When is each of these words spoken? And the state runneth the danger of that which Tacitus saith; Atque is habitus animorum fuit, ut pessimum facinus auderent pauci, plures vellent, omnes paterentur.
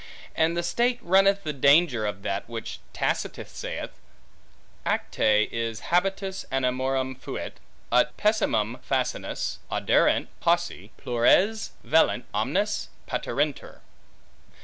And 0.35 0.57
the 0.57 0.63
state 0.63 0.97
runneth 1.03 1.43
the 1.43 1.53
danger 1.53 2.07
of 2.07 2.23
that 2.23 2.49
which 2.49 2.79
Tacitus 2.91 3.51
saith; 3.51 3.91
Atque 4.83 5.19
is 5.51 5.79
habitus 5.91 6.43
animorum 6.51 7.13
fuit, 7.19 7.57
ut 7.91 8.17
pessimum 8.17 8.79
facinus 8.79 9.59
auderent 9.71 10.29
pauci, 10.41 10.89
plures 10.97 11.73
vellent, 11.85 12.23
omnes 12.33 12.89
paterentur. 13.07 13.81